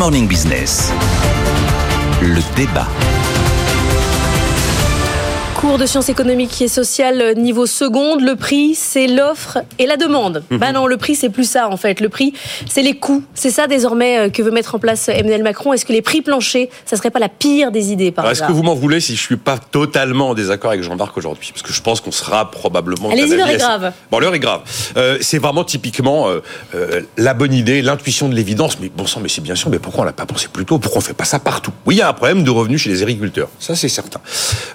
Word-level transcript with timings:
Morning 0.00 0.26
Business. 0.26 0.90
Le 2.22 2.40
débat. 2.56 2.88
Cours 5.60 5.76
de 5.76 5.84
sciences 5.84 6.08
économiques 6.08 6.62
et 6.62 6.68
sociales 6.68 7.20
euh, 7.20 7.34
niveau 7.34 7.66
seconde, 7.66 8.22
le 8.22 8.34
prix 8.34 8.74
c'est 8.74 9.06
l'offre 9.06 9.58
et 9.78 9.84
la 9.84 9.98
demande. 9.98 10.42
Mhm. 10.48 10.56
Bah 10.58 10.72
non, 10.72 10.86
le 10.86 10.96
prix 10.96 11.14
c'est 11.14 11.28
plus 11.28 11.44
ça 11.44 11.68
en 11.68 11.76
fait. 11.76 12.00
Le 12.00 12.08
prix 12.08 12.32
c'est 12.66 12.80
les 12.80 12.94
coûts. 12.94 13.22
C'est 13.34 13.50
ça 13.50 13.66
désormais 13.66 14.18
euh, 14.18 14.30
que 14.30 14.40
veut 14.40 14.52
mettre 14.52 14.76
en 14.76 14.78
place 14.78 15.10
Emmanuel 15.10 15.42
Macron. 15.42 15.74
Est-ce 15.74 15.84
que 15.84 15.92
les 15.92 16.00
prix 16.00 16.22
planchers, 16.22 16.68
ça 16.86 16.96
serait 16.96 17.10
pas 17.10 17.18
la 17.18 17.28
pire 17.28 17.72
des 17.72 17.92
idées 17.92 18.10
par 18.10 18.26
Est-ce 18.30 18.42
que 18.42 18.52
vous 18.52 18.62
m'en 18.62 18.74
voulez 18.74 19.00
si 19.00 19.16
je 19.16 19.20
suis 19.20 19.36
pas 19.36 19.58
totalement 19.58 20.30
en 20.30 20.34
désaccord 20.34 20.70
avec 20.70 20.82
Jean-Marc 20.82 21.14
aujourd'hui? 21.18 21.50
Parce 21.52 21.62
que 21.62 21.74
je 21.74 21.82
pense 21.82 22.00
qu'on 22.00 22.10
sera 22.10 22.50
probablement. 22.50 23.10
Allez-y, 23.10 23.36
l'heure 23.36 23.50
est 23.50 23.58
grave. 23.58 23.92
Bon, 24.10 24.18
l'heure 24.18 24.34
est 24.34 24.38
grave. 24.38 24.62
Euh, 24.96 25.18
c'est 25.20 25.38
vraiment 25.38 25.64
typiquement 25.64 26.30
euh, 26.30 26.40
euh, 26.74 27.02
la 27.18 27.34
bonne 27.34 27.52
idée, 27.52 27.82
l'intuition 27.82 28.30
de 28.30 28.34
l'évidence. 28.34 28.78
Mais 28.80 28.88
bon 28.88 29.06
sang, 29.06 29.20
mais 29.22 29.28
c'est 29.28 29.42
bien 29.42 29.56
sûr, 29.56 29.68
mais 29.68 29.78
pourquoi 29.78 30.04
on 30.04 30.06
l'a 30.06 30.14
pas 30.14 30.24
pensé 30.24 30.48
plus 30.50 30.64
tôt? 30.64 30.78
Pourquoi 30.78 31.00
on 31.00 31.04
fait 31.04 31.12
pas 31.12 31.24
ça 31.24 31.38
partout? 31.38 31.72
Oui, 31.84 31.96
il 31.96 31.98
y 31.98 32.02
a 32.02 32.08
un 32.08 32.14
problème 32.14 32.44
de 32.44 32.50
revenus 32.50 32.80
chez 32.80 32.88
les 32.88 33.02
agriculteurs. 33.02 33.50
Ça, 33.58 33.74
c'est 33.74 33.90
certain. 33.90 34.20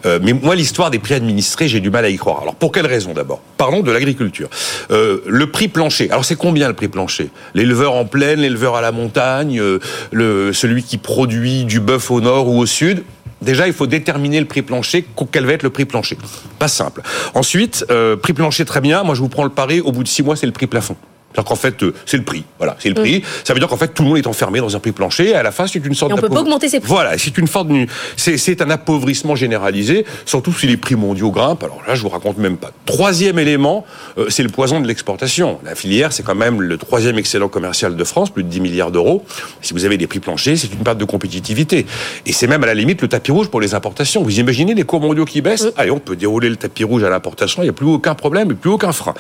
Euh, 0.06 0.20
mais 0.22 0.34
moi, 0.34 0.54
l'histoire 0.54 0.75
des 0.92 1.00
prix 1.00 1.14
administrés, 1.14 1.68
j'ai 1.68 1.80
du 1.80 1.90
mal 1.90 2.06
à 2.06 2.10
y 2.10 2.18
croire. 2.18 2.42
Alors, 2.42 2.56
pour 2.56 2.72
quelle 2.72 2.86
raison 2.86 3.14
d'abord? 3.14 3.42
Parlons 3.58 3.82
de 3.82 3.92
l'agriculture. 3.92 4.50
Euh, 4.92 5.22
le 5.26 5.50
prix 5.50 5.68
plancher. 5.68 6.10
Alors, 6.12 6.26
c'est 6.26 6.36
combien 6.36 6.68
le 6.68 6.74
prix 6.74 6.88
plancher? 6.90 7.30
L'éleveur 7.54 7.94
en 7.94 8.06
plaine, 8.06 8.42
l'éleveur 8.42 8.76
à 8.76 8.82
la 8.82 8.92
montagne, 8.92 9.60
euh, 9.60 9.80
le, 10.12 10.54
celui 10.54 10.84
qui 10.84 10.98
produit 10.98 11.64
du 11.64 11.80
bœuf 11.80 12.12
au 12.12 12.22
nord 12.22 12.48
ou 12.50 12.60
au 12.60 12.66
sud? 12.66 13.04
Déjà, 13.42 13.68
il 13.68 13.74
faut 13.74 13.88
déterminer 13.88 14.40
le 14.40 14.46
prix 14.46 14.62
plancher. 14.62 15.06
Quel 15.32 15.46
va 15.46 15.54
être 15.54 15.64
le 15.64 15.70
prix 15.70 15.86
plancher? 15.86 16.18
Pas 16.60 16.68
simple. 16.68 17.02
Ensuite, 17.34 17.86
euh, 17.90 18.16
prix 18.16 18.34
plancher, 18.34 18.66
très 18.66 18.82
bien. 18.82 19.04
Moi, 19.04 19.16
je 19.16 19.22
vous 19.22 19.30
prends 19.30 19.44
le 19.44 19.50
pari. 19.50 19.82
Au 19.82 19.92
bout 19.92 20.04
de 20.04 20.08
six 20.08 20.24
mois, 20.24 20.36
c'est 20.36 20.46
le 20.46 20.52
prix 20.52 20.68
plafond. 20.68 20.96
C'est-à-dire 21.36 21.50
qu'en 21.50 21.56
fait, 21.56 21.84
euh, 21.84 21.94
c'est 22.06 22.16
le 22.16 22.24
prix. 22.24 22.46
Voilà, 22.58 22.78
c'est 22.80 22.88
le 22.88 22.96
prix. 22.96 23.22
Ça 23.44 23.54
veut 23.54 23.60
dire 23.60 23.68
qu'en 23.68 23.76
fait, 23.76 23.90
tout 23.90 24.04
le 24.04 24.10
monde 24.10 24.18
est 24.18 24.28
enfermé 24.28 24.60
dans 24.60 24.74
un 24.74 24.80
prix 24.80 24.94
plancher. 24.94 25.32
Et 25.32 25.36
à 25.36 25.44
la 25.44 25.52
fin, 25.52 25.68
c'est 25.68 25.84
une 25.84 25.94
sorte 25.94 26.12
Et 26.12 26.14
on 26.14 26.18
peut 26.18 26.30
pas 26.30 26.40
augmenter 26.40 26.70
ses 26.70 26.80
prix. 26.80 26.88
Voilà, 26.88 27.18
c'est 27.18 27.38
une 27.38 27.48
forme 27.48 27.68
de, 27.68 27.88
c'est, 28.16 28.38
c'est 28.38 28.62
un 28.62 28.70
appauvrissement 28.70 29.36
généralisé, 29.36 30.06
surtout 30.26 30.54
si 30.54 30.66
les 30.66 30.78
prix 30.78 30.96
mondiaux 30.96 31.32
grimpent. 31.32 31.64
Alors 31.64 31.82
là, 31.86 31.96
je 31.96 32.02
vous 32.02 32.10
raconte 32.10 32.38
même 32.38 32.56
pas. 32.56 32.72
Troisième 32.86 33.38
élément, 33.38 33.86
euh, 34.18 34.28
c'est 34.30 34.44
le 34.44 34.50
poison 34.50 34.80
de 34.80 34.88
l'exportation. 34.88 35.60
La 35.66 35.76
filière, 35.76 36.14
c'est 36.14 36.24
quand 36.24 36.36
même 36.36 36.62
le 36.62 36.78
troisième 36.78 37.18
excellent 37.18 37.50
commercial 37.50 37.98
de 37.98 38.04
France, 38.06 38.30
plus 38.30 38.44
de 38.44 38.50
10 38.50 38.62
milliards 38.62 38.92
d'euros. 38.92 39.26
Si 39.62 39.74
vous 39.74 39.84
avez 39.84 39.98
des 39.98 40.08
prix 40.08 40.20
planchers, 40.20 40.58
c'est 40.58 40.72
une 40.72 40.84
perte 40.84 40.98
de 40.98 41.06
compétitivité. 41.06 41.86
Et 42.26 42.32
c'est 42.32 42.48
même 42.48 42.64
à 42.64 42.68
la 42.68 42.74
limite 42.74 43.02
le 43.02 43.10
tapis 43.10 43.32
rouge 43.32 43.50
pour 43.50 43.60
les 43.60 43.76
importations. 43.76 44.24
Vous 44.24 44.40
imaginez 44.40 44.74
les 44.74 44.84
cours 44.84 45.02
mondiaux 45.02 45.26
qui 45.26 45.42
baissent 45.42 45.68
Allez, 45.76 45.92
on 45.92 46.00
peut 46.00 46.16
dérouler 46.16 46.50
le 46.50 46.56
tapis 46.56 46.86
rouge 46.86 47.04
à 47.04 47.10
l'importation, 47.10 47.62
il 47.62 47.66
n'y 47.66 47.70
a 47.70 47.74
plus 47.74 47.88
aucun 47.88 48.16
problème 48.16 48.52
et 48.52 48.56
plus 48.56 48.70
aucun 48.70 48.94
frein. 48.94 49.14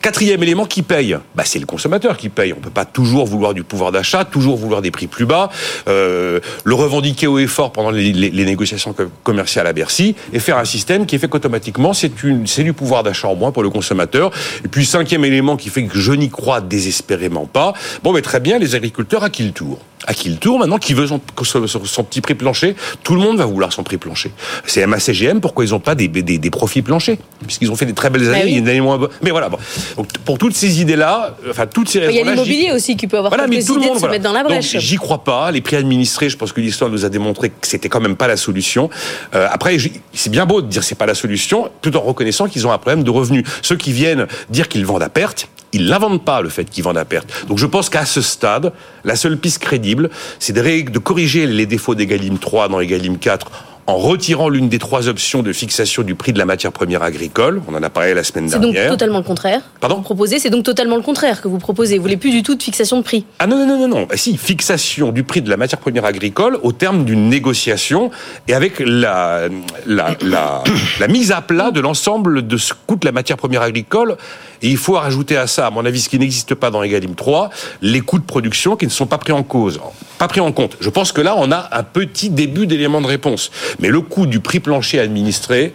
Quatrième 0.00 0.42
élément 0.42 0.66
qui 0.66 0.82
paye, 0.82 1.16
bah, 1.36 1.41
c'est 1.44 1.58
le 1.58 1.66
consommateur 1.66 2.16
qui 2.16 2.28
paye. 2.28 2.52
On 2.52 2.60
peut 2.60 2.70
pas 2.70 2.84
toujours 2.84 3.26
vouloir 3.26 3.54
du 3.54 3.62
pouvoir 3.64 3.92
d'achat, 3.92 4.24
toujours 4.24 4.56
vouloir 4.56 4.82
des 4.82 4.90
prix 4.90 5.06
plus 5.06 5.26
bas, 5.26 5.50
euh, 5.88 6.40
le 6.64 6.74
revendiquer 6.74 7.26
haut 7.26 7.38
et 7.38 7.46
fort 7.46 7.72
pendant 7.72 7.90
les, 7.90 8.12
négociations 8.44 8.92
co- 8.92 9.04
commerciales 9.22 9.66
à 9.66 9.72
Bercy, 9.72 10.14
et 10.32 10.38
faire 10.38 10.58
un 10.58 10.64
système 10.64 11.06
qui 11.06 11.18
fait 11.18 11.28
qu'automatiquement 11.28 11.92
c'est 11.92 12.12
du 12.14 12.72
pouvoir 12.72 13.02
d'achat 13.02 13.28
en 13.28 13.34
moins 13.34 13.52
pour 13.52 13.62
le 13.62 13.70
consommateur. 13.70 14.30
Et 14.64 14.68
puis 14.68 14.86
cinquième 14.86 15.24
élément 15.24 15.56
qui 15.56 15.68
fait 15.68 15.84
que 15.84 15.98
je 15.98 16.12
n'y 16.12 16.30
crois 16.30 16.60
désespérément 16.60 17.46
pas. 17.46 17.72
Bon, 18.02 18.12
mais 18.12 18.22
très 18.22 18.40
bien, 18.40 18.58
les 18.58 18.74
agriculteurs 18.74 19.24
à 19.24 19.30
qui 19.30 19.44
le 19.44 19.52
tour? 19.52 19.78
À 20.06 20.14
qui 20.14 20.28
le 20.30 20.36
tour 20.36 20.58
maintenant 20.58 20.78
Qui 20.78 20.94
veut 20.94 21.06
son, 21.06 21.20
son, 21.42 21.66
son 21.66 22.04
petit 22.04 22.20
prix 22.20 22.34
plancher 22.34 22.74
Tout 23.02 23.14
le 23.14 23.20
monde 23.20 23.38
va 23.38 23.44
vouloir 23.44 23.72
son 23.72 23.82
prix 23.82 23.98
plancher. 23.98 24.32
C'est 24.66 24.86
MACGM, 24.86 25.40
pourquoi 25.40 25.64
ils 25.64 25.70
n'ont 25.70 25.80
pas 25.80 25.94
des, 25.94 26.08
des, 26.08 26.22
des 26.22 26.50
profits 26.50 26.82
planchers? 26.82 27.16
Puisqu'ils 27.46 27.70
ont 27.70 27.76
fait 27.76 27.86
des 27.86 27.92
très 27.94 28.10
belles 28.10 28.28
années, 28.28 28.42
oui. 28.44 28.50
il 28.50 28.52
y 28.52 28.56
a 28.56 28.58
une 28.58 28.68
année 28.68 28.80
moins 28.80 28.98
bonne. 28.98 29.10
Mais 29.22 29.30
voilà. 29.30 29.48
Bon. 29.48 29.58
Donc, 29.96 30.08
pour 30.24 30.38
toutes 30.38 30.54
ces 30.54 30.80
idées-là, 30.80 31.36
enfin 31.50 31.66
toutes 31.66 31.88
ces 31.88 31.98
Il 31.98 32.10
y 32.12 32.20
a 32.20 32.24
l'immobilier 32.24 32.72
aussi 32.72 32.96
qui 32.96 33.06
peut 33.06 33.18
avoir 33.18 33.30
voilà, 33.30 33.46
mais 33.46 33.62
tout 33.62 33.74
le 33.74 33.80
monde 33.80 33.90
de 33.90 33.94
se 33.94 34.00
voilà. 34.00 34.14
mettre 34.14 34.24
dans 34.24 34.32
la 34.32 34.42
brèche. 34.42 34.76
J'y 34.78 34.96
crois 34.96 35.24
pas. 35.24 35.50
Les 35.50 35.60
prix 35.60 35.76
administrés, 35.76 36.28
je 36.28 36.36
pense 36.36 36.52
que 36.52 36.60
l'histoire 36.60 36.90
nous 36.90 37.04
a 37.04 37.08
démontré 37.08 37.50
que 37.50 37.66
c'était 37.66 37.88
quand 37.88 38.00
même 38.00 38.16
pas 38.16 38.28
la 38.28 38.36
solution. 38.36 38.90
Euh, 39.34 39.46
après, 39.50 39.76
c'est 40.12 40.30
bien 40.30 40.46
beau 40.46 40.62
de 40.62 40.66
dire 40.66 40.84
c'est 40.84 40.94
pas 40.94 41.06
la 41.06 41.14
solution, 41.14 41.70
tout 41.80 41.96
en 41.96 42.00
reconnaissant 42.00 42.48
qu'ils 42.48 42.66
ont 42.66 42.72
un 42.72 42.78
problème 42.78 43.04
de 43.04 43.10
revenus. 43.10 43.44
Ceux 43.62 43.76
qui 43.76 43.92
viennent 43.92 44.26
dire 44.50 44.68
qu'ils 44.68 44.86
vendent 44.86 45.02
à 45.02 45.08
perte, 45.08 45.48
ils 45.72 45.86
l'inventent 45.88 46.24
pas 46.24 46.40
le 46.42 46.48
fait 46.48 46.64
qu'ils 46.68 46.84
vendent 46.84 46.98
à 46.98 47.04
perte. 47.04 47.46
Donc 47.48 47.58
je 47.58 47.66
pense 47.66 47.88
qu'à 47.88 48.04
ce 48.04 48.20
stade, 48.20 48.72
la 49.04 49.16
seule 49.16 49.36
piste 49.38 49.58
crédible, 49.58 50.10
c'est 50.38 50.52
de, 50.52 50.90
de 50.90 50.98
corriger 50.98 51.46
les 51.46 51.66
défauts 51.66 51.94
d'Egalim 51.94 52.38
3 52.38 52.68
dans 52.68 52.80
Egalim 52.80 53.18
4 53.18 53.50
en 53.88 53.96
retirant 53.96 54.48
l'une 54.48 54.68
des 54.68 54.78
trois 54.78 55.08
options 55.08 55.42
de 55.42 55.52
fixation 55.52 56.04
du 56.04 56.14
prix 56.14 56.32
de 56.32 56.38
la 56.38 56.44
matière 56.44 56.70
première 56.70 57.02
agricole. 57.02 57.60
On 57.66 57.74
en 57.74 57.82
a 57.82 57.90
parlé 57.90 58.14
la 58.14 58.22
semaine 58.22 58.48
C'est 58.48 58.60
donc 58.60 58.74
dernière. 58.74 58.92
totalement 58.92 59.18
le 59.18 59.24
contraire. 59.24 59.60
Pardon 59.80 59.96
vous 59.96 60.02
proposez, 60.02 60.38
c'est 60.38 60.50
donc 60.50 60.62
totalement 60.64 60.94
le 60.94 61.02
contraire 61.02 61.42
que 61.42 61.48
vous 61.48 61.58
proposez. 61.58 61.96
Vous 61.96 62.02
voulez 62.02 62.16
plus 62.16 62.30
du 62.30 62.44
tout 62.44 62.54
de 62.54 62.62
fixation 62.62 62.96
de 62.98 63.02
prix. 63.02 63.26
Ah 63.40 63.48
non, 63.48 63.56
non, 63.56 63.66
non, 63.66 63.78
non, 63.80 63.88
non. 63.88 64.06
Bah 64.08 64.16
si, 64.16 64.36
fixation 64.36 65.10
du 65.10 65.24
prix 65.24 65.42
de 65.42 65.50
la 65.50 65.56
matière 65.56 65.80
première 65.80 66.04
agricole 66.04 66.60
au 66.62 66.70
terme 66.70 67.04
d'une 67.04 67.28
négociation 67.28 68.12
et 68.46 68.54
avec 68.54 68.74
la, 68.78 69.48
la, 69.86 70.16
la, 70.22 70.62
la 71.00 71.08
mise 71.08 71.32
à 71.32 71.40
plat 71.40 71.72
de 71.72 71.80
l'ensemble 71.80 72.46
de 72.46 72.56
ce 72.58 72.74
que 72.74 72.78
coûte 72.86 73.04
la 73.04 73.10
matière 73.12 73.36
première 73.36 73.62
agricole. 73.62 74.16
Et 74.62 74.68
il 74.68 74.76
faut 74.76 74.94
rajouter 74.94 75.36
à 75.36 75.46
ça, 75.46 75.66
à 75.66 75.70
mon 75.70 75.84
avis, 75.84 76.00
ce 76.00 76.08
qui 76.08 76.18
n'existe 76.18 76.54
pas 76.54 76.70
dans 76.70 76.82
Egalim 76.82 77.14
3, 77.14 77.50
les 77.80 78.00
coûts 78.00 78.18
de 78.18 78.24
production 78.24 78.76
qui 78.76 78.86
ne 78.86 78.90
sont 78.90 79.06
pas 79.06 79.18
pris 79.18 79.32
en 79.32 79.42
cause, 79.42 79.80
pas 80.18 80.28
pris 80.28 80.40
en 80.40 80.52
compte. 80.52 80.76
Je 80.80 80.88
pense 80.88 81.12
que 81.12 81.20
là, 81.20 81.34
on 81.36 81.50
a 81.50 81.68
un 81.72 81.82
petit 81.82 82.30
début 82.30 82.66
d'élément 82.66 83.00
de 83.00 83.06
réponse. 83.06 83.50
Mais 83.80 83.88
le 83.88 84.00
coût 84.00 84.26
du 84.26 84.40
prix 84.40 84.60
plancher 84.60 85.00
administré, 85.00 85.74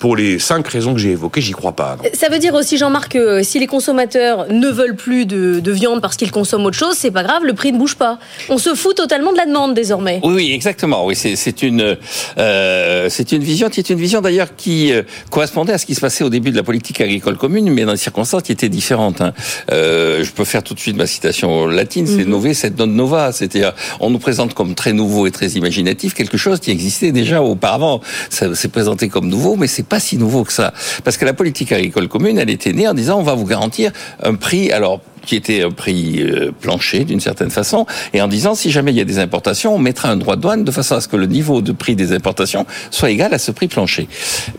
pour 0.00 0.16
les 0.16 0.38
cinq 0.40 0.66
raisons 0.66 0.94
que 0.94 0.98
j'ai 0.98 1.10
évoquées, 1.12 1.40
j'y 1.42 1.52
crois 1.52 1.72
pas. 1.72 1.96
non. 2.02 2.08
Ça 2.14 2.28
veut 2.30 2.38
dire 2.40 2.54
aussi, 2.54 2.76
Jean-Marc, 2.78 3.12
que 3.12 3.42
si 3.44 3.60
les 3.60 3.66
consommateurs 3.68 4.46
ne 4.50 4.66
veulent 4.68 4.96
plus 4.96 5.26
de, 5.26 5.60
de 5.60 5.72
viande 5.72 6.00
parce 6.00 6.16
qu'ils 6.16 6.32
consomment 6.32 6.64
autre 6.66 6.76
chose, 6.78 6.96
c'est 6.96 7.10
pas 7.12 7.22
grave, 7.22 7.44
le 7.44 7.52
prix 7.52 7.70
ne 7.72 7.78
bouge 7.78 7.94
pas. 7.96 8.18
On 8.48 8.58
se 8.58 8.74
fout 8.74 8.96
totalement 8.96 9.30
de 9.32 9.36
la 9.36 9.46
demande 9.46 9.74
désormais. 9.74 10.18
Oui, 10.24 10.32
oui, 10.34 10.52
exactement. 10.52 11.04
Oui, 11.06 11.14
c'est 11.14 11.36
c'est 11.36 11.62
une 11.62 11.96
euh, 12.38 13.06
c'est 13.10 13.32
une 13.32 13.42
vision 13.42 13.68
qui 13.68 13.80
est 13.80 13.90
une 13.90 13.98
vision 13.98 14.20
d'ailleurs 14.22 14.56
qui 14.56 14.92
euh, 14.92 15.02
correspondait 15.30 15.72
à 15.74 15.78
ce 15.78 15.84
qui 15.86 15.94
se 15.94 16.00
passait 16.00 16.24
au 16.24 16.30
début 16.30 16.50
de 16.50 16.56
la 16.56 16.62
politique 16.62 17.00
agricole 17.00 17.36
commune, 17.36 17.70
mais 17.70 17.84
dans 17.84 17.92
des 17.92 17.98
circonstances 17.98 18.42
qui 18.42 18.52
étaient 18.52 18.68
différentes. 18.70 19.20
hein. 19.20 19.34
Euh, 19.70 20.24
je 20.24 20.30
peux 20.32 20.44
faire 20.44 20.62
tout 20.62 20.74
de 20.74 20.80
suite 20.80 20.96
ma 20.96 21.06
citation 21.06 21.66
latine, 21.66 22.06
c'est 22.06 22.24
nové, 22.24 22.54
c'est 22.54 22.78
non 22.78 22.86
nova. 22.86 23.32
C'est-à-dire, 23.32 23.74
on 24.00 24.08
nous 24.10 24.18
présente 24.18 24.54
comme 24.54 24.74
très 24.74 24.92
nouveau 24.94 25.26
et 25.26 25.30
très 25.30 25.48
imaginatif 25.48 26.14
quelque 26.14 26.38
chose 26.38 26.58
qui 26.60 26.70
existait 26.70 27.12
déjà 27.12 27.42
auparavant. 27.42 28.00
Ça 28.30 28.54
s'est 28.54 28.68
présenté 28.68 29.08
comme 29.08 29.28
nouveau, 29.28 29.56
mais 29.56 29.66
c'est 29.66 29.82
pas 29.90 30.00
si 30.00 30.16
nouveau 30.16 30.44
que 30.44 30.52
ça, 30.54 30.72
parce 31.04 31.18
que 31.18 31.26
la 31.26 31.34
politique 31.34 31.72
agricole 31.72 32.08
commune, 32.08 32.38
elle 32.38 32.48
était 32.48 32.72
née 32.72 32.88
en 32.88 32.94
disant 32.94 33.18
on 33.18 33.22
va 33.22 33.34
vous 33.34 33.44
garantir 33.44 33.92
un 34.22 34.34
prix. 34.34 34.72
Alors 34.72 35.02
qui 35.26 35.36
était 35.36 35.62
un 35.62 35.70
prix 35.70 36.22
euh, 36.22 36.50
plancher 36.58 37.04
d'une 37.04 37.20
certaine 37.20 37.50
façon, 37.50 37.84
et 38.14 38.22
en 38.22 38.28
disant 38.28 38.54
si 38.54 38.70
jamais 38.70 38.90
il 38.90 38.96
y 38.96 39.02
a 39.02 39.04
des 39.04 39.18
importations, 39.18 39.74
on 39.74 39.78
mettra 39.78 40.08
un 40.08 40.16
droit 40.16 40.36
de 40.36 40.40
douane 40.40 40.64
de 40.64 40.70
façon 40.70 40.94
à 40.94 41.02
ce 41.02 41.08
que 41.08 41.16
le 41.16 41.26
niveau 41.26 41.60
de 41.60 41.72
prix 41.72 41.94
des 41.94 42.12
importations 42.12 42.64
soit 42.90 43.10
égal 43.10 43.34
à 43.34 43.38
ce 43.38 43.50
prix 43.50 43.68
plancher. 43.68 44.08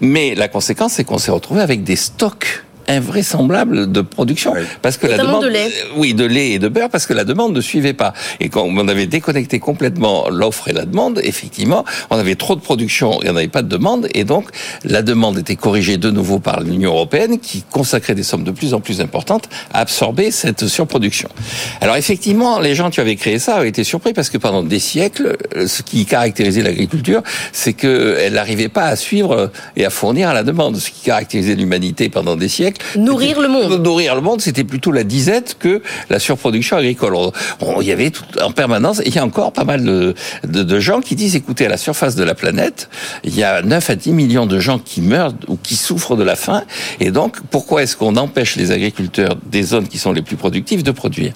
Mais 0.02 0.36
la 0.36 0.48
conséquence, 0.48 0.94
c'est 0.94 1.04
qu'on 1.04 1.18
s'est 1.18 1.32
retrouvé 1.32 1.62
avec 1.62 1.84
des 1.84 1.96
stocks 1.96 2.64
invraisemblables 2.92 3.92
de 3.92 4.02
production 4.02 4.54
Oui. 4.56 4.62
parce 4.82 4.98
que 4.98 5.08
la 5.08 5.18
Notamment 5.18 5.40
demande 5.40 5.46
de 5.46 5.50
lait. 5.50 5.70
oui 5.98 6.14
de 6.14 6.26
lait 6.26 6.52
et 6.52 6.60
de 6.60 6.68
beurre 6.68 6.90
parce 6.90 7.06
que 7.06 7.14
la 7.14 7.24
demande 7.24 7.54
ne 7.56 7.62
suivait 7.62 7.94
pas 7.94 8.14
et 8.40 8.50
quand 8.50 8.64
on 8.64 8.88
avait 8.88 9.08
déconnecté 9.08 9.60
complètement 9.60 10.30
l'offre 10.30 10.68
et 10.70 10.74
la 10.74 10.86
demande 10.86 11.20
effectivement 11.24 11.86
on 12.10 12.18
avait 12.18 12.36
trop 12.36 12.56
de 12.56 12.62
production 12.62 13.22
et 13.24 13.30
on 13.30 13.34
n'avait 13.34 13.48
pas 13.48 13.62
de 13.62 13.68
demande 13.70 14.08
et 14.14 14.24
donc 14.24 14.50
la 14.84 15.02
demande 15.02 15.38
était 15.38 15.56
corrigée 15.56 15.98
de 15.98 16.10
nouveau 16.12 16.40
par 16.40 16.62
l'Union 16.62 16.92
européenne 16.92 17.40
qui 17.40 17.64
consacrait 17.70 18.16
des 18.16 18.24
sommes 18.24 18.44
de 18.44 18.52
plus 18.52 18.74
en 18.74 18.80
plus 18.80 19.02
importantes 19.02 19.50
à 19.74 19.80
absorber 19.80 20.32
cette 20.32 20.68
surproduction 20.68 21.30
alors 21.82 21.96
effectivement 21.96 22.60
les 22.60 22.76
gens 22.76 22.90
qui 22.90 23.00
avaient 23.00 23.16
créé 23.16 23.40
ça 23.40 23.56
avaient 23.56 23.70
été 23.70 23.84
surpris 23.84 24.14
parce 24.14 24.30
que 24.30 24.38
pendant 24.38 24.64
des 24.64 24.80
siècles 24.80 25.38
ce 25.66 25.82
qui 25.82 26.06
caractérisait 26.06 26.62
l'agriculture 26.62 27.22
c'est 27.52 27.74
qu'elle 27.74 28.34
n'arrivait 28.34 28.70
pas 28.70 28.86
à 28.86 28.96
suivre 28.96 29.52
et 29.76 29.86
à 29.86 29.90
fournir 29.90 30.30
à 30.30 30.34
la 30.34 30.44
demande 30.44 30.78
ce 30.78 30.90
qui 30.92 31.02
caractérisait 31.04 31.56
l'humanité 31.56 32.10
pendant 32.10 32.36
des 32.36 32.48
siècles 32.50 32.81
Nourrir 32.96 33.40
le 33.40 33.48
monde. 33.48 33.84
Nourrir 33.84 34.16
le 34.16 34.22
monde, 34.22 34.42
c'était 34.42 34.64
plutôt 34.64 34.92
la 34.92 35.04
disette 35.04 35.58
que 35.60 35.82
la 36.10 36.20
surproduction 36.20 36.78
agricole. 36.78 37.16
il 37.82 37.88
y 37.88 37.92
avait 37.92 38.12
tout, 38.12 38.24
en 38.42 38.52
permanence, 38.52 39.00
et 39.00 39.08
il 39.08 39.16
y 39.16 39.20
a 39.20 39.26
encore 39.26 39.54
pas 39.54 39.64
mal 39.64 39.84
de, 39.84 40.16
de, 40.46 40.64
de, 40.64 40.80
gens 40.80 41.02
qui 41.02 41.16
disent, 41.16 41.36
écoutez, 41.36 41.66
à 41.66 41.70
la 41.70 41.78
surface 41.78 42.16
de 42.16 42.24
la 42.24 42.36
planète, 42.36 42.90
il 43.24 43.36
y 43.36 43.44
a 43.44 43.62
9 43.62 43.90
à 43.90 43.96
10 43.96 44.12
millions 44.14 44.46
de 44.46 44.60
gens 44.60 44.80
qui 44.80 45.02
meurent 45.02 45.34
ou 45.48 45.58
qui 45.58 45.76
souffrent 45.76 46.16
de 46.16 46.24
la 46.24 46.36
faim, 46.36 46.64
et 47.00 47.12
donc 47.12 47.38
pourquoi 47.50 47.84
est-ce 47.84 47.96
qu'on 47.96 48.16
empêche 48.18 48.56
les 48.56 48.72
agriculteurs 48.72 49.36
des 49.46 49.64
zones 49.64 49.88
qui 49.88 49.98
sont 49.98 50.12
les 50.12 50.22
plus 50.22 50.36
productives 50.36 50.84
de 50.84 50.92
produire? 50.92 51.34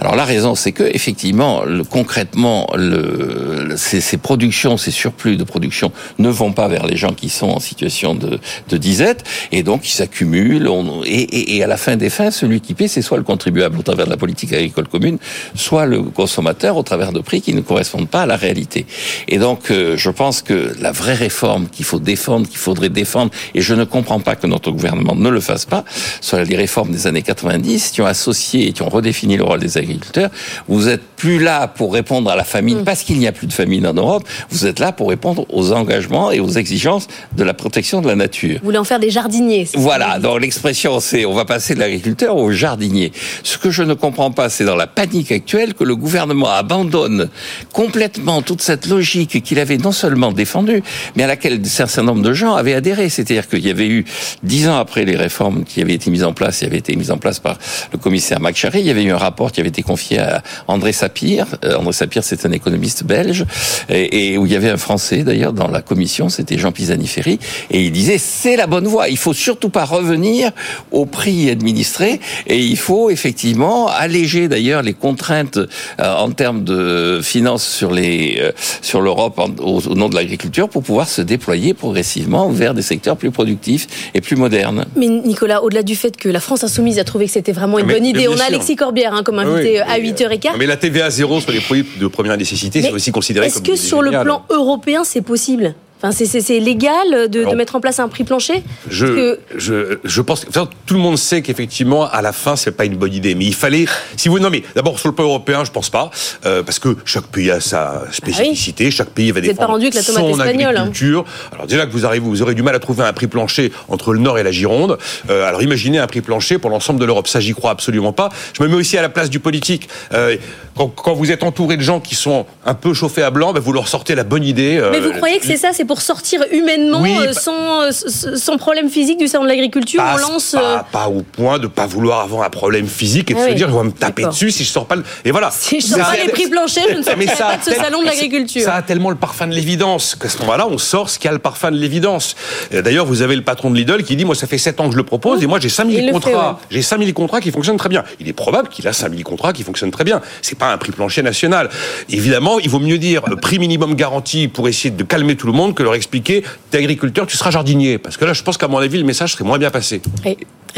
Alors 0.00 0.16
la 0.16 0.24
raison, 0.24 0.54
c'est 0.54 0.72
que 0.72 0.84
effectivement, 0.84 1.64
le, 1.64 1.84
concrètement, 1.84 2.68
le, 2.74 3.45
ces, 3.76 4.00
ces, 4.00 4.16
productions, 4.16 4.76
ces 4.76 4.90
surplus 4.90 5.36
de 5.36 5.44
production 5.44 5.92
ne 6.18 6.28
vont 6.28 6.52
pas 6.52 6.68
vers 6.68 6.86
les 6.86 6.96
gens 6.96 7.12
qui 7.12 7.28
sont 7.28 7.48
en 7.48 7.60
situation 7.60 8.14
de, 8.14 8.38
de 8.68 8.76
disette, 8.76 9.24
et 9.52 9.62
donc 9.62 9.86
ils 9.88 9.92
s'accumulent. 9.92 10.68
Et, 11.04 11.10
et, 11.10 11.56
et, 11.56 11.64
à 11.64 11.66
la 11.66 11.76
fin 11.76 11.96
des 11.96 12.10
fins, 12.10 12.30
celui 12.30 12.60
qui 12.60 12.74
paie, 12.74 12.88
c'est 12.88 13.02
soit 13.02 13.18
le 13.18 13.24
contribuable 13.24 13.78
au 13.78 13.82
travers 13.82 14.06
de 14.06 14.10
la 14.10 14.16
politique 14.16 14.52
agricole 14.52 14.88
commune, 14.88 15.18
soit 15.54 15.86
le 15.86 16.02
consommateur 16.02 16.76
au 16.76 16.82
travers 16.82 17.12
de 17.12 17.20
prix 17.20 17.40
qui 17.40 17.54
ne 17.54 17.60
correspondent 17.60 18.08
pas 18.08 18.22
à 18.22 18.26
la 18.26 18.36
réalité. 18.36 18.86
Et 19.28 19.38
donc, 19.38 19.70
euh, 19.70 19.96
je 19.96 20.10
pense 20.10 20.42
que 20.42 20.74
la 20.80 20.92
vraie 20.92 21.14
réforme 21.14 21.68
qu'il 21.68 21.84
faut 21.84 22.00
défendre, 22.00 22.48
qu'il 22.48 22.58
faudrait 22.58 22.88
défendre, 22.88 23.30
et 23.54 23.60
je 23.60 23.74
ne 23.74 23.84
comprends 23.84 24.20
pas 24.20 24.36
que 24.36 24.46
notre 24.46 24.70
gouvernement 24.70 25.14
ne 25.14 25.28
le 25.28 25.40
fasse 25.40 25.64
pas, 25.64 25.84
soit 26.20 26.42
les 26.44 26.56
réformes 26.56 26.90
des 26.90 27.06
années 27.06 27.22
90 27.22 27.90
qui 27.90 28.00
ont 28.00 28.06
associé 28.06 28.68
et 28.68 28.72
qui 28.72 28.82
ont 28.82 28.88
redéfini 28.88 29.36
le 29.36 29.44
rôle 29.44 29.60
des 29.60 29.78
agriculteurs. 29.78 30.30
Vous 30.68 30.88
êtes 30.88 31.02
plus 31.16 31.38
là 31.38 31.68
pour 31.68 31.92
répondre 31.92 32.30
à 32.30 32.36
la 32.36 32.44
famine 32.44 32.80
mm. 32.80 32.84
parce 32.84 33.02
qu'il 33.02 33.18
n'y 33.18 33.26
a 33.26 33.32
plus 33.32 33.46
de 33.46 33.52
famine 33.52 33.65
en 33.86 33.94
Europe. 33.94 34.26
Vous 34.50 34.66
êtes 34.66 34.78
là 34.78 34.92
pour 34.92 35.08
répondre 35.08 35.46
aux 35.50 35.72
engagements 35.72 36.30
et 36.30 36.40
aux 36.40 36.50
exigences 36.50 37.08
de 37.36 37.44
la 37.44 37.54
protection 37.54 38.00
de 38.00 38.08
la 38.08 38.14
nature. 38.14 38.58
Vous 38.60 38.66
voulez 38.66 38.78
en 38.78 38.84
faire 38.84 39.00
des 39.00 39.10
jardiniers. 39.10 39.68
Voilà. 39.74 40.18
Donc 40.18 40.40
l'expression, 40.40 41.00
c'est 41.00 41.24
on 41.26 41.34
va 41.34 41.44
passer 41.44 41.74
de 41.74 41.80
l'agriculteur 41.80 42.36
au 42.36 42.50
jardinier. 42.52 43.12
Ce 43.42 43.58
que 43.58 43.70
je 43.70 43.82
ne 43.82 43.94
comprends 43.94 44.30
pas, 44.30 44.48
c'est 44.48 44.64
dans 44.64 44.76
la 44.76 44.86
panique 44.86 45.32
actuelle 45.32 45.74
que 45.74 45.84
le 45.84 45.96
gouvernement 45.96 46.48
abandonne 46.48 47.28
complètement 47.72 48.42
toute 48.42 48.62
cette 48.62 48.86
logique 48.86 49.42
qu'il 49.42 49.58
avait 49.58 49.78
non 49.78 49.92
seulement 49.92 50.32
défendue, 50.32 50.82
mais 51.16 51.24
à 51.24 51.26
laquelle 51.26 51.60
un 51.60 51.68
certain 51.68 52.02
nombre 52.02 52.22
de 52.22 52.32
gens 52.32 52.54
avaient 52.54 52.74
adhéré. 52.74 53.08
C'est-à-dire 53.08 53.48
qu'il 53.48 53.66
y 53.66 53.70
avait 53.70 53.88
eu 53.88 54.04
dix 54.42 54.68
ans 54.68 54.78
après 54.78 55.04
les 55.04 55.16
réformes 55.16 55.64
qui 55.64 55.82
avaient 55.82 55.94
été 55.94 56.10
mises 56.10 56.24
en 56.24 56.32
place, 56.32 56.58
qui 56.58 56.64
avaient 56.64 56.78
été 56.78 56.94
mises 56.96 57.10
en 57.10 57.18
place 57.18 57.40
par 57.40 57.58
le 57.92 57.98
commissaire 57.98 58.40
Macharé, 58.40 58.80
il 58.80 58.86
y 58.86 58.90
avait 58.90 59.04
eu 59.04 59.10
un 59.10 59.16
rapport 59.16 59.52
qui 59.52 59.60
avait 59.60 59.68
été 59.68 59.82
confié 59.82 60.18
à 60.18 60.42
André 60.68 60.92
Sapir. 60.92 61.46
Euh, 61.64 61.76
André 61.76 61.92
Sapir, 61.92 62.22
c'est 62.24 62.46
un 62.46 62.52
économiste 62.52 63.04
belge, 63.04 63.44
et, 63.88 64.32
et, 64.32 64.38
où 64.38 64.46
il 64.46 64.52
y 64.52 64.56
avait 64.56 64.70
un 64.70 64.76
Français 64.76 65.22
d'ailleurs 65.22 65.52
dans 65.52 65.68
la 65.68 65.82
commission, 65.82 66.28
c'était 66.28 66.58
Jean 66.58 66.72
Pisani-Ferry, 66.72 67.38
et 67.70 67.82
il 67.82 67.92
disait 67.92 68.18
c'est 68.18 68.56
la 68.56 68.66
bonne 68.66 68.86
voie. 68.86 69.08
Il 69.08 69.18
faut 69.18 69.32
surtout 69.32 69.70
pas 69.70 69.84
revenir 69.84 70.50
au 70.90 71.06
prix 71.06 71.50
administré, 71.50 72.20
et 72.46 72.58
il 72.58 72.76
faut 72.76 73.10
effectivement 73.10 73.88
alléger 73.88 74.48
d'ailleurs 74.48 74.82
les 74.82 74.94
contraintes 74.94 75.56
euh, 75.56 76.14
en 76.14 76.30
termes 76.30 76.64
de 76.64 77.20
finances 77.22 77.66
sur 77.66 77.92
les 77.92 78.38
euh, 78.40 78.52
sur 78.82 79.00
l'Europe 79.00 79.40
au, 79.60 79.80
au, 79.80 79.94
nom 79.94 80.08
de 80.08 80.14
l'agriculture 80.14 80.68
pour 80.68 80.82
pouvoir 80.82 81.08
se 81.08 81.22
déployer 81.22 81.74
progressivement 81.74 82.48
vers 82.50 82.74
des 82.74 82.82
secteurs 82.82 83.16
plus 83.16 83.30
productifs 83.30 83.86
et 84.14 84.20
plus 84.20 84.36
modernes. 84.36 84.86
Mais 84.96 85.08
Nicolas, 85.08 85.62
au-delà 85.62 85.82
du 85.82 85.96
fait 85.96 86.16
que 86.16 86.28
la 86.28 86.40
France 86.40 86.64
insoumise 86.64 86.98
a 86.98 87.04
trouvé 87.04 87.26
que 87.26 87.32
c'était 87.32 87.52
vraiment 87.52 87.78
une 87.78 87.86
mais, 87.86 87.94
bonne 87.94 88.06
idée, 88.06 88.28
on 88.28 88.38
a 88.38 88.44
Alexis 88.44 88.76
Corbière 88.76 89.14
hein, 89.14 89.22
comme 89.22 89.38
invité 89.38 89.82
oui, 89.86 89.92
à 89.92 89.98
8h15. 89.98 90.56
Mais 90.58 90.66
la 90.66 90.76
TVA 90.76 91.10
zéro 91.10 91.40
sur 91.40 91.52
les 91.52 91.60
produits 91.60 91.86
de 91.98 92.06
première 92.06 92.36
nécessité, 92.36 92.82
c'est 92.82 92.92
aussi 92.92 93.12
considéré 93.12 93.45
Est-ce 93.46 93.62
que 93.62 93.76
sur 93.76 94.02
le 94.02 94.10
plan 94.10 94.42
européen, 94.50 95.04
c'est 95.04 95.22
possible? 95.22 95.74
Enfin, 96.08 96.24
c'est 96.24 96.60
légal 96.60 97.28
de, 97.30 97.40
Alors, 97.40 97.52
de, 97.52 97.56
mettre 97.56 97.76
en 97.76 97.80
place 97.80 97.98
un 97.98 98.08
prix 98.08 98.24
plancher 98.24 98.62
je, 98.88 99.06
que... 99.06 99.40
je, 99.56 99.98
je, 100.04 100.20
pense 100.20 100.44
que 100.44 100.48
enfin, 100.50 100.68
tout 100.86 100.94
le 100.94 101.00
monde 101.00 101.18
sait 101.18 101.42
qu'effectivement, 101.42 102.08
à 102.08 102.22
la 102.22 102.32
fin, 102.32 102.56
c'est 102.56 102.72
pas 102.72 102.84
une 102.84 102.96
bonne 102.96 103.12
idée. 103.12 103.34
Mais 103.34 103.46
il 103.46 103.54
fallait, 103.54 103.86
si 104.16 104.28
vous, 104.28 104.38
non 104.38 104.50
mais 104.50 104.62
d'abord 104.74 104.98
sur 104.98 105.08
le 105.08 105.14
plan 105.14 105.24
européen, 105.24 105.64
je 105.64 105.70
pense 105.70 105.90
pas, 105.90 106.10
euh, 106.44 106.62
parce 106.62 106.78
que 106.78 106.96
chaque 107.04 107.26
pays 107.26 107.50
a 107.50 107.60
sa 107.60 108.04
spécificité, 108.12 108.84
ah 108.84 108.88
oui. 108.88 108.92
chaque 108.92 109.10
pays 109.10 109.30
va 109.30 109.40
défendre 109.40 109.78
la 109.78 110.02
son 110.02 110.28
espagnole, 110.28 110.76
agriculture. 110.76 111.24
Hein. 111.26 111.50
Alors 111.52 111.66
déjà 111.66 111.86
que 111.86 111.92
vous 111.92 112.06
arrivez, 112.06 112.24
vous 112.24 112.42
aurez 112.42 112.54
du 112.54 112.62
mal 112.62 112.74
à 112.74 112.78
trouver 112.78 113.04
un 113.04 113.12
prix 113.12 113.26
plancher 113.26 113.72
entre 113.88 114.12
le 114.12 114.20
Nord 114.20 114.38
et 114.38 114.42
la 114.42 114.52
Gironde. 114.52 114.98
Euh, 115.30 115.46
alors 115.46 115.62
imaginez 115.62 115.98
un 115.98 116.06
prix 116.06 116.20
plancher 116.20 116.58
pour 116.58 116.70
l'ensemble 116.70 117.00
de 117.00 117.04
l'Europe. 117.04 117.28
Ça, 117.28 117.40
j'y 117.40 117.54
crois 117.54 117.70
absolument 117.70 118.12
pas. 118.12 118.28
Je 118.52 118.62
me 118.62 118.68
mets 118.68 118.76
aussi 118.76 118.96
à 118.98 119.02
la 119.02 119.08
place 119.08 119.30
du 119.30 119.40
politique. 119.40 119.88
Euh, 120.12 120.36
quand, 120.76 120.88
quand, 120.88 121.14
vous 121.14 121.30
êtes 121.30 121.42
entouré 121.42 121.76
de 121.76 121.82
gens 121.82 122.00
qui 122.00 122.14
sont 122.14 122.44
un 122.64 122.74
peu 122.74 122.92
chauffés 122.92 123.22
à 123.22 123.30
blanc, 123.30 123.52
ben 123.52 123.60
vous 123.60 123.72
leur 123.72 123.88
sortez 123.88 124.14
la 124.14 124.24
bonne 124.24 124.44
idée. 124.44 124.82
mais 124.90 125.00
vous 125.00 125.12
croyez 125.12 125.38
que 125.38 125.46
c'est 125.46 125.56
ça, 125.56 125.70
c'est 125.72 125.86
pour 125.86 125.95
sortir 126.02 126.42
humainement, 126.50 127.00
oui, 127.00 127.16
euh, 127.20 127.32
sans, 127.32 127.82
euh, 127.82 127.90
sans 127.90 128.56
problème 128.56 128.88
physique 128.88 129.18
du 129.18 129.28
salon 129.28 129.44
de 129.44 129.48
l'agriculture, 129.48 130.02
on 130.14 130.16
lance. 130.18 130.52
Pas, 130.52 130.60
euh, 130.60 130.78
pas, 130.90 131.08
au 131.08 131.22
point 131.22 131.58
de 131.58 131.66
pas 131.66 131.86
vouloir 131.86 132.20
avoir 132.20 132.44
un 132.44 132.50
problème 132.50 132.86
physique 132.86 133.30
et 133.30 133.34
de 133.34 133.38
ah 133.40 133.48
se 133.48 133.52
dire, 133.54 133.68
je 133.70 133.76
vais 133.76 133.84
me 133.84 133.92
taper 133.92 134.24
dessus 134.24 134.50
si 134.50 134.64
je 134.64 134.70
sors 134.70 134.86
pas. 134.86 134.96
Le... 134.96 135.04
Et 135.24 135.30
voilà. 135.30 135.50
Si 135.50 135.80
je 135.80 135.86
sors 135.86 135.98
pas 135.98 136.16
les 136.16 136.30
prix 136.32 136.48
planchers, 136.48 136.84
je 136.90 136.96
ne 136.96 137.02
sortirai 137.02 137.36
pas 137.36 137.56
de 137.56 137.64
ce 137.64 137.74
salon 137.74 138.00
de 138.00 138.06
l'agriculture. 138.06 138.62
Ça 138.62 138.74
a 138.74 138.82
tellement 138.82 139.10
le 139.10 139.16
parfum 139.16 139.46
de 139.46 139.54
l'évidence 139.54 140.14
qu'à 140.14 140.28
ce 140.28 140.38
moment-là, 140.38 140.66
on 140.68 140.78
sort 140.78 141.10
ce 141.10 141.18
qui 141.18 141.28
a 141.28 141.32
le 141.32 141.38
parfum 141.38 141.70
de 141.70 141.76
l'évidence. 141.76 142.36
D'ailleurs, 142.72 143.06
vous 143.06 143.22
avez 143.22 143.36
le 143.36 143.42
patron 143.42 143.70
de 143.70 143.76
Lidl 143.76 144.02
qui 144.02 144.16
dit, 144.16 144.24
moi, 144.24 144.34
ça 144.34 144.46
fait 144.46 144.58
7 144.58 144.80
ans 144.80 144.86
que 144.86 144.92
je 144.92 144.96
le 144.96 145.04
propose 145.04 145.42
et 145.42 145.46
moi, 145.46 145.60
j'ai 145.60 145.68
5000 145.68 146.12
contrats. 146.12 146.60
J'ai 146.70 146.82
5000 146.82 147.14
contrats 147.14 147.40
qui 147.40 147.50
fonctionnent 147.50 147.76
très 147.76 147.88
bien. 147.88 148.04
Il 148.20 148.28
est 148.28 148.32
probable 148.32 148.68
qu'il 148.68 148.86
a 148.88 148.92
5000 148.92 149.24
contrats 149.24 149.52
qui 149.52 149.62
fonctionnent 149.62 149.90
très 149.90 150.04
bien. 150.04 150.20
C'est 150.42 150.58
pas 150.58 150.72
un 150.72 150.78
prix 150.78 150.92
plancher 150.92 151.22
national. 151.22 151.70
Évidemment, 152.08 152.58
il 152.58 152.70
vaut 152.70 152.80
mieux 152.80 152.98
dire 152.98 153.22
prix 153.40 153.58
minimum 153.58 153.94
garanti 153.94 154.48
pour 154.48 154.68
essayer 154.68 154.90
de 154.90 155.02
calmer 155.02 155.36
tout 155.36 155.46
le 155.46 155.52
monde 155.52 155.74
que 155.76 155.84
leur 155.84 155.94
expliquer, 155.94 156.42
t'es 156.70 156.78
agriculteur, 156.78 157.26
tu 157.28 157.36
seras 157.36 157.52
jardinier. 157.52 157.98
Parce 157.98 158.16
que 158.16 158.24
là, 158.24 158.32
je 158.32 158.42
pense 158.42 158.58
qu'à 158.58 158.66
mon 158.66 158.78
avis, 158.78 158.98
le 158.98 159.04
message 159.04 159.32
serait 159.34 159.44
moins 159.44 159.58
bien 159.58 159.70
passé. 159.70 160.02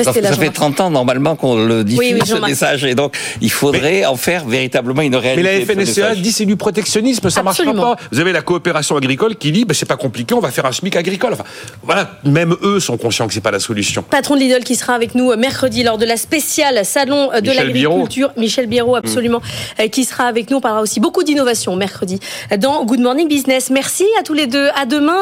Ça, 0.03 0.12
ça 0.12 0.33
fait 0.33 0.50
30 0.50 0.81
ans 0.81 0.91
normalement 0.91 1.37
qu'on 1.37 1.56
le 1.56 1.85
diffuse 1.85 1.99
oui, 1.99 2.19
oui, 2.21 2.27
ce 2.27 2.37
message 2.37 2.85
et 2.85 2.95
donc 2.95 3.17
il 3.41 3.50
faudrait 3.50 4.00
mais, 4.00 4.06
en 4.06 4.17
faire 4.17 4.45
véritablement 4.45 5.03
une 5.03 5.17
réalité. 5.17 5.65
Mais 5.67 5.77
la 5.77 5.85
FNSEA 5.85 6.15
dit 6.15 6.33
c'est 6.33 6.45
du 6.45 6.56
protectionnisme, 6.56 7.31
ça 7.31 7.43
marche 7.43 7.65
pas. 7.65 7.97
Vous 8.12 8.21
avez 8.21 8.33
la 8.33 8.43
coopération 8.43 8.97
agricole 8.97 9.37
qui 9.37 9.53
dit 9.53 9.65
bah, 9.65 9.75
c'est 9.75 9.87
pas 9.87 9.97
compliqué, 9.97 10.35
on 10.35 10.41
va 10.41 10.50
faire 10.50 10.67
un 10.67 10.73
SMIC 10.73 10.97
agricole. 10.97 11.33
Enfin, 11.33 11.45
voilà, 11.83 12.11
même 12.25 12.55
eux 12.62 12.81
sont 12.81 12.97
conscients 12.97 13.27
que 13.27 13.35
c'est 13.35 13.41
pas 13.41 13.50
la 13.50 13.61
solution. 13.61 14.03
Patron 14.03 14.35
de 14.35 14.41
Lidl 14.41 14.65
qui 14.65 14.77
sera 14.77 14.95
avec 14.95 15.15
nous 15.15 15.35
mercredi 15.37 15.83
lors 15.83 15.99
de 15.99 16.05
la 16.05 16.17
spéciale 16.17 16.85
salon 16.85 17.31
de 17.41 17.51
l'agriculture, 17.51 18.31
Michel 18.37 18.67
Biérot 18.67 18.97
absolument, 18.97 19.41
mmh. 19.79 19.89
qui 19.89 20.05
sera 20.05 20.25
avec 20.25 20.51
nous. 20.51 20.59
On 20.59 20.61
parlera 20.61 20.83
aussi 20.83 21.01
beaucoup 21.01 21.23
d'innovation 21.23 21.75
mercredi 21.77 22.21
dans 22.59 22.85
Good 22.85 23.01
Morning 23.01 23.29
Business. 23.29 23.71
Merci 23.71 24.05
à 24.19 24.23
tous 24.23 24.35
les 24.35 24.47
deux. 24.47 24.69
À 24.77 24.87
demain. 24.87 25.17